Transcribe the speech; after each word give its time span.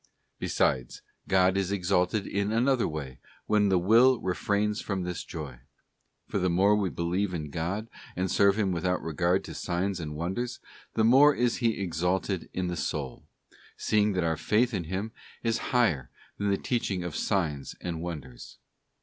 Besides, 0.39 1.03
God 1.27 1.55
is 1.55 1.71
exalted 1.71 2.25
in 2.25 2.51
another 2.51 2.87
way 2.87 3.19
when 3.45 3.69
the 3.69 3.77
will 3.77 4.19
refrains 4.19 4.81
from 4.81 5.03
this 5.03 5.23
joy: 5.23 5.59
for 6.27 6.39
the 6.39 6.49
more 6.49 6.75
we 6.75 6.89
believe 6.89 7.35
in 7.35 7.51
God 7.51 7.87
and 8.15 8.31
serve 8.31 8.57
Him 8.57 8.71
without 8.71 9.03
regard 9.03 9.43
to 9.43 9.53
signs 9.53 9.99
and 9.99 10.15
wonders, 10.15 10.59
the 10.95 11.03
more 11.03 11.35
is 11.35 11.57
He 11.57 11.79
exalted 11.79 12.49
in 12.51 12.65
the 12.65 12.75
soul; 12.75 13.27
seeing 13.77 14.13
that 14.13 14.23
our 14.23 14.37
faith 14.37 14.73
in 14.73 14.85
Him 14.85 15.11
is 15.43 15.59
higher 15.69 16.09
than 16.39 16.49
the 16.49 16.57
teaching 16.57 17.03
of 17.03 17.15
signs 17.15 17.75
and 17.79 18.01
wonders. 18.01 18.57